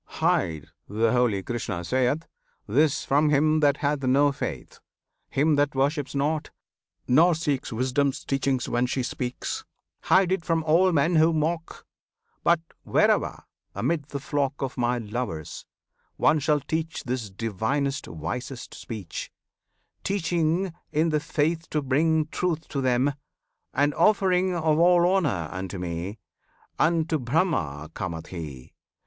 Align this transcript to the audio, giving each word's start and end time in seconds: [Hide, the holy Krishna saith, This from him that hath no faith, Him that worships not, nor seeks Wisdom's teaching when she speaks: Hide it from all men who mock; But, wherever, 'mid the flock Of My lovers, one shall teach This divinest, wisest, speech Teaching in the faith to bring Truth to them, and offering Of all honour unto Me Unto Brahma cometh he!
[Hide, 0.15 0.65
the 0.89 1.11
holy 1.11 1.43
Krishna 1.43 1.83
saith, 1.85 2.27
This 2.65 3.05
from 3.05 3.29
him 3.29 3.59
that 3.59 3.77
hath 3.77 4.01
no 4.01 4.31
faith, 4.31 4.79
Him 5.29 5.57
that 5.57 5.75
worships 5.75 6.15
not, 6.15 6.49
nor 7.07 7.35
seeks 7.35 7.71
Wisdom's 7.71 8.25
teaching 8.25 8.59
when 8.67 8.87
she 8.87 9.03
speaks: 9.03 9.63
Hide 10.01 10.31
it 10.31 10.43
from 10.43 10.63
all 10.63 10.91
men 10.91 11.17
who 11.17 11.33
mock; 11.33 11.85
But, 12.43 12.61
wherever, 12.81 13.43
'mid 13.79 14.05
the 14.05 14.19
flock 14.19 14.63
Of 14.63 14.75
My 14.75 14.97
lovers, 14.97 15.67
one 16.17 16.39
shall 16.39 16.61
teach 16.61 17.03
This 17.03 17.29
divinest, 17.29 18.07
wisest, 18.07 18.73
speech 18.73 19.31
Teaching 20.03 20.73
in 20.91 21.09
the 21.09 21.19
faith 21.19 21.69
to 21.69 21.79
bring 21.83 22.25
Truth 22.25 22.67
to 22.69 22.81
them, 22.81 23.13
and 23.71 23.93
offering 23.93 24.55
Of 24.55 24.79
all 24.79 25.05
honour 25.05 25.49
unto 25.51 25.77
Me 25.77 26.17
Unto 26.79 27.19
Brahma 27.19 27.91
cometh 27.93 28.29
he! 28.29 28.73